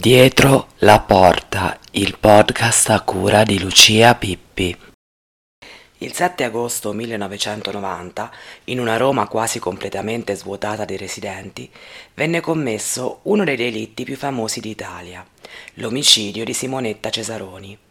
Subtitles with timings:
[0.00, 4.74] Dietro la porta, il podcast a cura di Lucia Pippi.
[5.98, 8.30] Il 7 agosto 1990,
[8.64, 11.70] in una Roma quasi completamente svuotata di residenti,
[12.14, 15.22] venne commesso uno dei delitti più famosi d'Italia,
[15.74, 17.89] l'omicidio di Simonetta Cesaroni.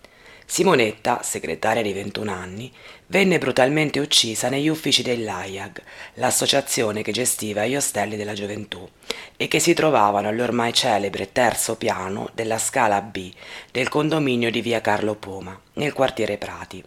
[0.52, 2.73] Simonetta, segretaria di 21 anni,
[3.05, 5.80] venne brutalmente uccisa negli uffici dell'AIAG,
[6.16, 8.90] l'associazione che gestiva gli ostelli della gioventù,
[9.38, 13.31] e che si trovavano all'ormai celebre terzo piano della scala B
[13.71, 16.84] del condominio di via Carlo Poma, nel quartiere Prati.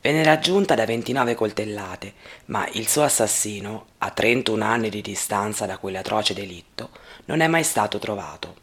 [0.00, 2.14] Venne raggiunta da 29 coltellate,
[2.46, 6.88] ma il suo assassino, a 31 anni di distanza da quell'atroce delitto,
[7.26, 8.62] non è mai stato trovato.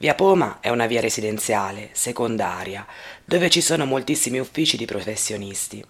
[0.00, 2.86] Via Poma è una via residenziale, secondaria,
[3.22, 5.84] dove ci sono moltissimi uffici di professionisti.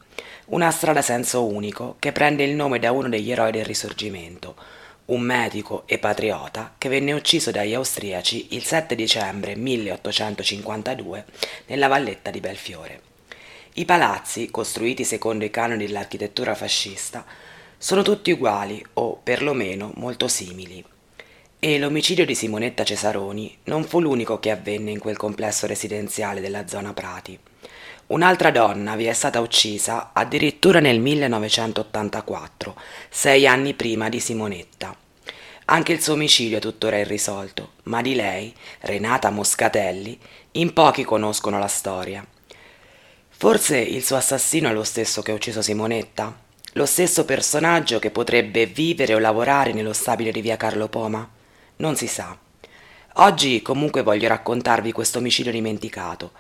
[0.47, 4.57] Una strada a senso unico che prende il nome da uno degli eroi del Risorgimento,
[5.05, 11.25] un medico e patriota che venne ucciso dagli austriaci il 7 dicembre 1852
[11.67, 13.03] nella valletta di Belfiore.
[13.75, 17.25] I palazzi, costruiti secondo i canoni dell'architettura fascista,
[17.79, 20.90] sono tutti uguali o perlomeno molto simili.
[21.63, 26.67] E l'omicidio di Simonetta Cesaroni non fu l'unico che avvenne in quel complesso residenziale della
[26.67, 27.39] zona Prati.
[28.07, 32.75] Un'altra donna vi è stata uccisa addirittura nel 1984,
[33.11, 34.97] sei anni prima di Simonetta.
[35.67, 40.19] Anche il suo omicidio è tuttora irrisolto, ma di lei, Renata Moscatelli,
[40.53, 42.27] in pochi conoscono la storia.
[43.29, 46.35] Forse il suo assassino è lo stesso che ha ucciso Simonetta?
[46.73, 51.37] Lo stesso personaggio che potrebbe vivere o lavorare nello stabile di via Carlo Poma?
[51.81, 52.37] Non si sa.
[53.15, 56.33] Oggi comunque voglio raccontarvi questo omicidio dimenticato,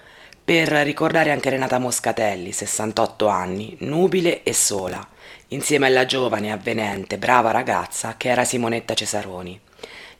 [0.44, 5.04] per ricordare anche Renata Moscatelli, 68 anni, nubile e sola,
[5.48, 9.58] insieme alla giovane, avvenente, brava ragazza che era Simonetta Cesaroni.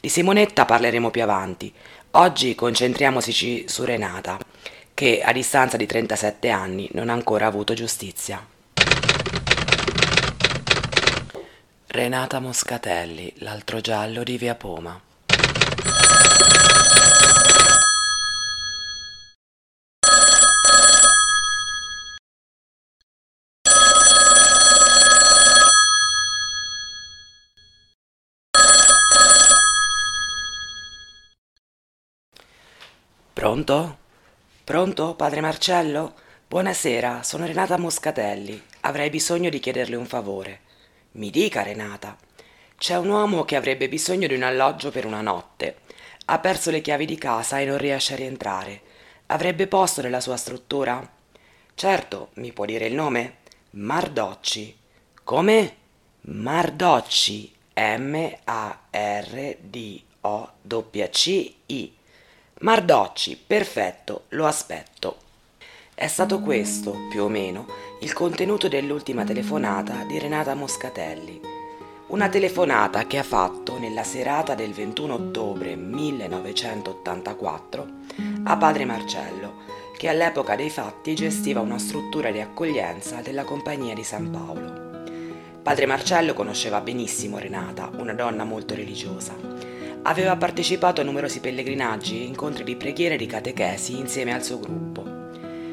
[0.01, 1.71] Di Simonetta parleremo più avanti.
[2.13, 4.39] Oggi concentriamoci su Renata,
[4.95, 8.43] che a distanza di 37 anni non ha ancora avuto giustizia.
[11.89, 15.10] Renata Moscatelli, l'altro giallo di Via Poma.
[33.41, 33.97] Pronto?
[34.65, 36.13] Pronto, padre Marcello?
[36.47, 38.63] Buonasera, sono Renata Moscatelli.
[38.81, 40.61] Avrei bisogno di chiederle un favore.
[41.13, 42.19] Mi dica, Renata.
[42.77, 45.77] C'è un uomo che avrebbe bisogno di un alloggio per una notte.
[46.27, 48.83] Ha perso le chiavi di casa e non riesce a rientrare.
[49.29, 51.11] Avrebbe posto nella sua struttura?
[51.75, 53.37] Certo, mi può dire il nome?
[53.71, 54.77] Mardocci.
[55.25, 55.77] Come?
[56.21, 57.55] Mardocci.
[57.73, 58.79] M-A-R-D-O-C-I.
[62.63, 65.17] Mardocci, perfetto, lo aspetto.
[65.95, 67.67] È stato questo, più o meno,
[68.03, 71.41] il contenuto dell'ultima telefonata di Renata Moscatelli.
[72.09, 77.87] Una telefonata che ha fatto nella serata del 21 ottobre 1984
[78.45, 79.61] a padre Marcello,
[79.97, 85.09] che all'epoca dei fatti gestiva una struttura di accoglienza della Compagnia di San Paolo.
[85.63, 89.50] Padre Marcello conosceva benissimo Renata, una donna molto religiosa
[90.03, 95.19] Aveva partecipato a numerosi pellegrinaggi incontri di preghiera e di catechesi insieme al suo gruppo.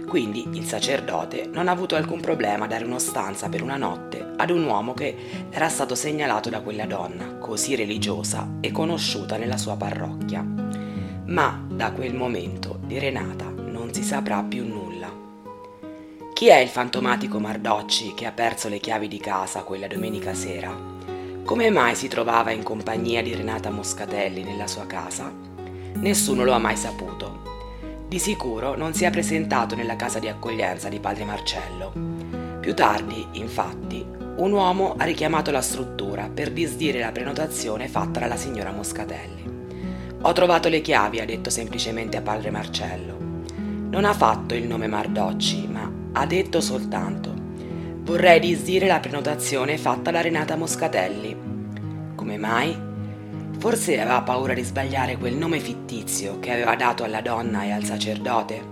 [0.06, 4.34] Quindi il sacerdote non ha avuto alcun problema a dare uno stanza per una notte
[4.36, 5.16] ad un uomo che
[5.50, 10.46] era stato segnalato da quella donna, così religiosa e conosciuta nella sua parrocchia.
[11.26, 15.10] Ma da quel momento di Renata non si saprà più nulla.
[16.34, 20.97] Chi è il fantomatico Mardocci che ha perso le chiavi di casa quella domenica sera?
[21.48, 25.32] Come mai si trovava in compagnia di Renata Moscatelli nella sua casa?
[25.94, 27.40] Nessuno lo ha mai saputo.
[28.06, 31.94] Di sicuro non si è presentato nella casa di accoglienza di padre Marcello.
[32.60, 34.06] Più tardi, infatti,
[34.36, 39.46] un uomo ha richiamato la struttura per disdire la prenotazione fatta dalla signora Moscatelli.
[40.24, 43.18] Ho trovato le chiavi, ha detto semplicemente a padre Marcello.
[43.90, 47.37] Non ha fatto il nome Mardocci, ma ha detto soltanto
[48.08, 51.36] Vorrei disdire la prenotazione fatta da Renata Moscatelli.
[52.16, 52.74] Come mai?
[53.60, 57.84] Forse aveva paura di sbagliare quel nome fittizio che aveva dato alla donna e al
[57.84, 58.64] sacerdote.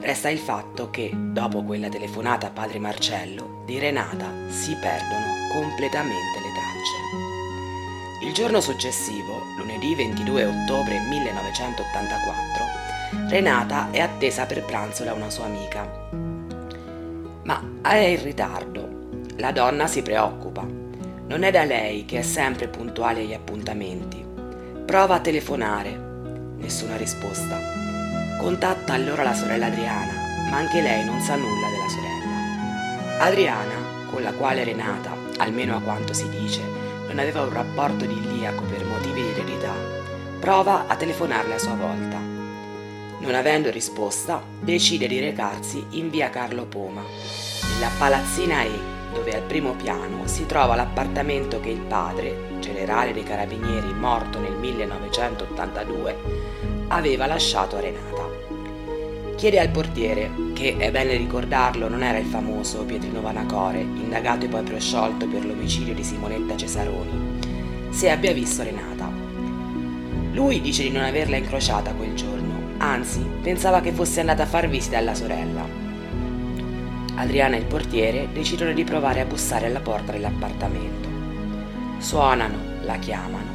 [0.00, 6.40] Resta il fatto che, dopo quella telefonata a padre Marcello, di Renata si perdono completamente
[6.42, 6.96] le tracce.
[8.26, 15.44] Il giorno successivo, lunedì 22 ottobre 1984, Renata è attesa per pranzo da una sua
[15.44, 16.23] amica
[17.44, 18.88] ma è in ritardo.
[19.36, 20.66] La donna si preoccupa.
[21.26, 24.24] Non è da lei che è sempre puntuale agli appuntamenti.
[24.84, 26.12] Prova a telefonare.
[26.56, 27.58] nessuna risposta.
[28.38, 30.12] Contatta allora la sorella Adriana,
[30.50, 33.24] ma anche lei non sa nulla della sorella.
[33.24, 33.74] Adriana,
[34.10, 36.60] con la quale Renata, almeno a quanto si dice,
[37.08, 39.72] non aveva un rapporto idilliaco per motivi di eredità,
[40.40, 42.33] prova a telefonarle a sua volta.
[43.24, 48.78] Non avendo risposta, decide di recarsi in via Carlo Poma, nella palazzina E,
[49.14, 54.52] dove al primo piano si trova l'appartamento che il padre, generale dei carabinieri morto nel
[54.52, 56.16] 1982,
[56.88, 58.28] aveva lasciato a Renata.
[59.36, 64.48] Chiede al portiere, che è bene ricordarlo non era il famoso Pietrino Vanacore, indagato e
[64.48, 67.38] poi prosciolto per l'omicidio di Simonetta Cesaroni,
[67.88, 69.10] se abbia visto Renata.
[70.32, 72.43] Lui dice di non averla incrociata quel giorno,
[72.92, 75.84] anzi pensava che fosse andata a far visita alla sorella
[77.16, 81.08] Adriana e il portiere decidono di provare a bussare alla porta dell'appartamento.
[81.98, 83.52] Suonano, la chiamano,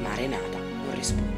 [0.00, 1.28] ma Renata non risponde.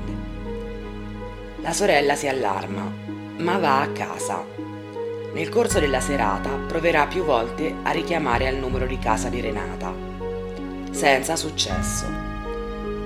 [1.63, 2.93] La sorella si allarma,
[3.39, 4.45] ma va a casa.
[5.33, 9.95] Nel corso della serata proverà più volte a richiamare al numero di casa di Renata,
[10.91, 12.32] senza successo.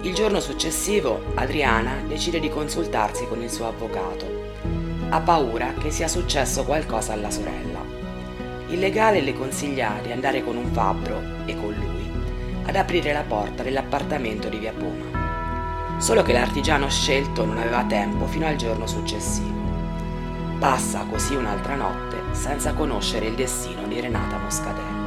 [0.03, 4.53] Il giorno successivo Adriana decide di consultarsi con il suo avvocato.
[5.09, 7.81] Ha paura che sia successo qualcosa alla sorella.
[8.69, 12.05] Il legale le consiglia di andare con un fabbro e con lui
[12.67, 15.97] ad aprire la porta dell'appartamento di via Poma.
[15.99, 19.55] Solo che l'artigiano scelto non aveva tempo fino al giorno successivo.
[20.59, 25.05] Passa così un'altra notte senza conoscere il destino di Renata Moscatelli.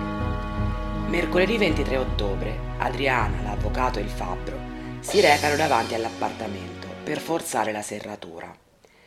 [1.08, 4.69] Mercoledì 23 ottobre, Adriana, l'avvocato e il fabbro
[5.00, 8.54] si recano davanti all'appartamento per forzare la serratura.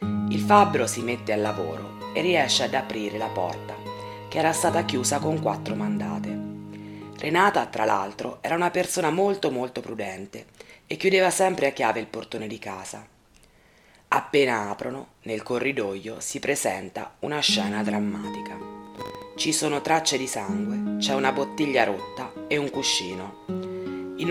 [0.00, 3.74] Il fabbro si mette al lavoro e riesce ad aprire la porta
[4.28, 6.50] che era stata chiusa con quattro mandate.
[7.18, 10.46] Renata, tra l'altro, era una persona molto molto prudente
[10.86, 13.06] e chiudeva sempre a chiave il portone di casa.
[14.08, 18.58] Appena aprono, nel corridoio si presenta una scena drammatica.
[19.36, 23.71] Ci sono tracce di sangue, c'è una bottiglia rotta e un cuscino.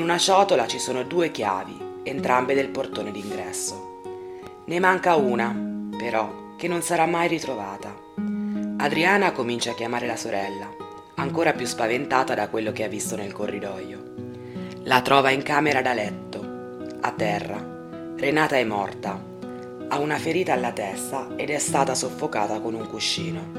[0.02, 4.02] Una ciotola ci sono due chiavi, entrambe del portone d'ingresso.
[4.66, 5.56] Ne manca una,
[5.96, 7.96] però, che non sarà mai ritrovata.
[8.78, 10.74] Adriana comincia a chiamare la sorella,
[11.18, 14.14] ancora più spaventata da quello che ha visto nel corridoio.
[14.86, 17.64] La trova in camera da letto, a terra.
[18.18, 19.24] Renata è morta,
[19.88, 23.52] ha una ferita alla testa ed è stata soffocata con un cuscino.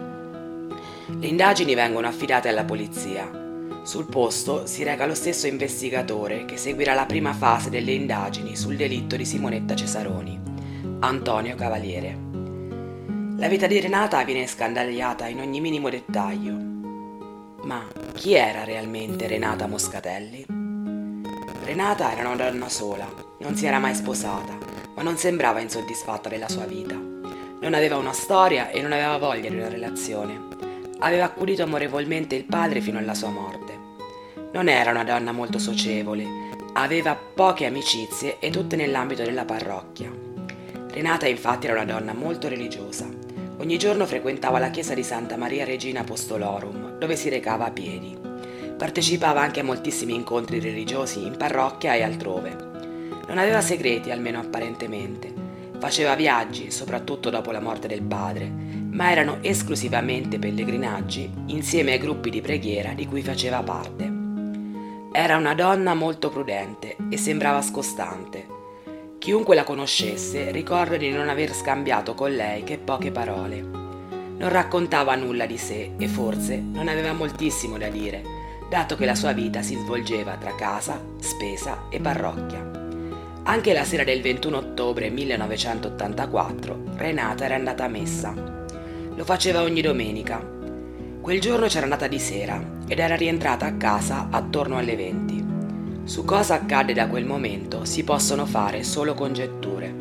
[1.07, 3.42] Le indagini vengono affidate alla polizia.
[3.83, 8.77] Sul posto si reca lo stesso investigatore che seguirà la prima fase delle indagini sul
[8.77, 10.41] delitto di Simonetta Cesaroni,
[11.01, 12.17] Antonio Cavaliere.
[13.39, 16.57] La vita di Renata viene scandagliata in ogni minimo dettaglio.
[17.65, 17.85] Ma
[18.15, 20.47] chi era realmente Renata Moscatelli?
[21.65, 23.09] Renata era una donna sola,
[23.39, 24.57] non si era mai sposata,
[24.95, 26.95] ma non sembrava insoddisfatta della sua vita.
[26.95, 30.51] Non aveva una storia e non aveva voglia di una relazione.
[31.01, 33.72] Aveva accudito amorevolmente il padre fino alla sua morte.
[34.53, 36.25] Non era una donna molto socievole,
[36.75, 40.11] aveva poche amicizie e tutte nell'ambito della parrocchia.
[40.91, 43.23] Renata infatti era una donna molto religiosa
[43.63, 48.19] Ogni giorno frequentava la chiesa di Santa Maria Regina Apostolorum, dove si recava a piedi.
[48.77, 52.57] Partecipava anche a moltissimi incontri religiosi in parrocchia e altrove.
[53.29, 55.33] Non aveva segreti, almeno apparentemente.
[55.79, 62.31] Faceva viaggi, soprattutto dopo la morte del padre, ma erano esclusivamente pellegrinaggi insieme ai gruppi
[62.31, 64.22] di preghiera di cui faceva parte.
[65.13, 68.61] Era una donna molto prudente e sembrava scostante
[69.23, 73.61] Chiunque la conoscesse ricorda di non aver scambiato con lei che poche parole.
[73.61, 78.21] Non raccontava nulla di sé e forse non aveva moltissimo da dire,
[78.69, 82.69] dato che la sua vita si svolgeva tra casa, spesa e parrocchia.
[83.45, 88.35] Anche la sera del 21 ottobre 1984 Renata era andata a messa.
[89.15, 90.45] Lo faceva ogni domenica.
[91.23, 95.45] Quel giorno c'era andata di sera ed era rientrata a casa attorno alle 20.
[96.03, 99.95] Su cosa accadde da quel momento si possono fare solo congetture.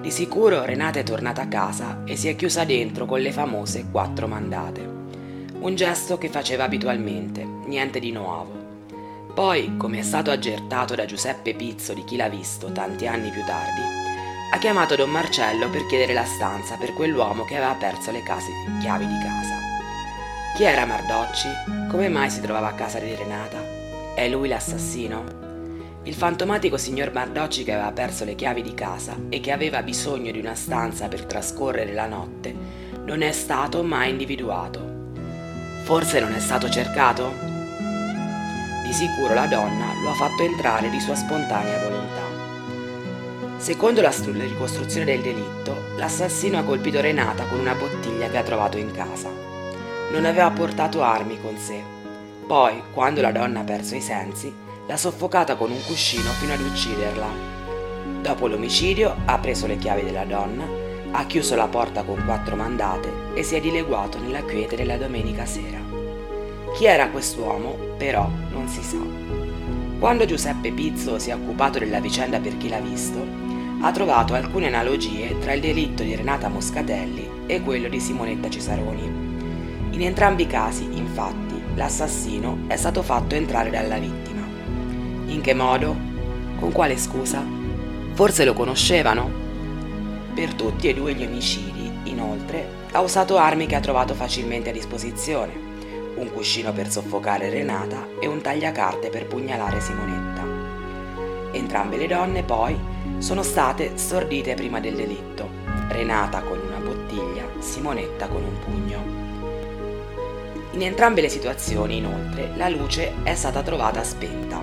[0.00, 3.88] Di sicuro Renata è tornata a casa e si è chiusa dentro con le famose
[3.90, 4.80] quattro mandate.
[5.60, 8.50] Un gesto che faceva abitualmente, niente di nuovo.
[9.34, 13.44] Poi, come è stato aggertato da Giuseppe Pizzo di chi l'ha visto tanti anni più
[13.44, 13.82] tardi,
[14.52, 18.50] ha chiamato Don Marcello per chiedere la stanza per quell'uomo che aveva perso le case,
[18.80, 19.69] chiavi di casa.
[20.60, 21.48] Chi era Mardocci?
[21.88, 23.64] Come mai si trovava a casa di Renata?
[24.14, 25.24] È lui l'assassino?
[26.02, 30.30] Il fantomatico signor Bardocci che aveva perso le chiavi di casa e che aveva bisogno
[30.30, 32.54] di una stanza per trascorrere la notte
[33.06, 35.12] non è stato mai individuato.
[35.84, 37.32] Forse non è stato cercato?
[38.84, 43.56] Di sicuro la donna lo ha fatto entrare di sua spontanea volontà.
[43.56, 48.76] Secondo la ricostruzione del delitto, l'assassino ha colpito Renata con una bottiglia che ha trovato
[48.76, 49.39] in casa.
[50.10, 51.80] Non aveva portato armi con sé.
[52.46, 54.52] Poi, quando la donna ha perso i sensi,
[54.88, 57.26] l'ha soffocata con un cuscino fino ad ucciderla.
[58.20, 60.64] Dopo l'omicidio ha preso le chiavi della donna,
[61.12, 65.46] ha chiuso la porta con quattro mandate e si è dileguato nella quiete della domenica
[65.46, 65.78] sera.
[66.74, 68.98] Chi era quest'uomo, però, non si sa.
[70.00, 73.24] Quando Giuseppe Pizzo si è occupato della vicenda per chi l'ha visto,
[73.80, 79.29] ha trovato alcune analogie tra il delitto di Renata Moscatelli e quello di Simonetta Cesaroni.
[80.00, 84.40] In entrambi i casi, infatti, l'assassino è stato fatto entrare dalla vittima.
[85.26, 85.94] In che modo?
[86.58, 87.44] Con quale scusa?
[88.14, 89.30] Forse lo conoscevano?
[90.32, 94.72] Per tutti e due gli omicidi, inoltre, ha usato armi che ha trovato facilmente a
[94.72, 95.52] disposizione,
[96.16, 100.46] un cuscino per soffocare Renata e un tagliacarte per pugnalare Simonetta.
[101.52, 102.74] Entrambe le donne, poi,
[103.18, 105.46] sono state stordite prima del delitto,
[105.88, 109.29] Renata con una bottiglia, Simonetta con un pugno.
[110.72, 114.62] In entrambe le situazioni, inoltre, la luce è stata trovata spenta,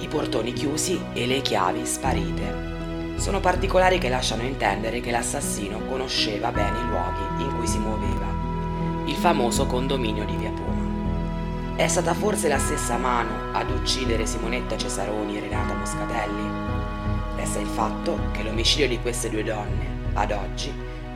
[0.00, 2.76] i portoni chiusi e le chiavi sparite.
[3.16, 9.06] Sono particolari che lasciano intendere che l'assassino conosceva bene i luoghi in cui si muoveva,
[9.06, 11.74] il famoso condominio di Via Poma.
[11.74, 16.50] È stata forse la stessa mano ad uccidere Simonetta Cesaroni e Renata Moscatelli?
[17.34, 20.70] Resta il fatto che l'omicidio di queste due donne, ad oggi,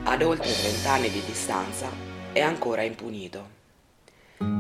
[0.05, 1.89] ad oltre 30 anni di distanza,
[2.33, 3.61] è ancora impunito.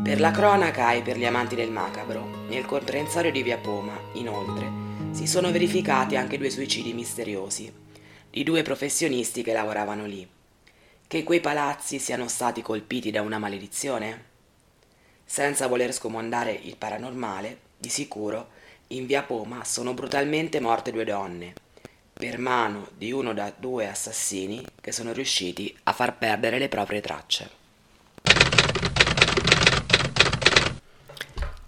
[0.02, 4.68] Per la cronaca e per gli amanti del macabro, nel comprensorio di Via Poma, inoltre,
[5.12, 7.72] si sono verificati anche due suicidi misteriosi,
[8.28, 10.28] di due professionisti che lavoravano lì.
[11.06, 14.24] Che quei palazzi siano stati colpiti da una maledizione?
[15.24, 18.48] Senza voler scomandare il paranormale, di sicuro
[18.88, 21.54] in via Poma sono brutalmente morte due donne,
[22.12, 27.00] per mano di uno da due assassini che sono riusciti a far perdere le proprie
[27.00, 27.61] tracce.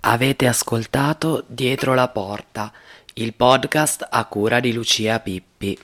[0.07, 2.71] Avete ascoltato Dietro la porta,
[3.15, 5.79] il podcast a cura di Lucia Pippi.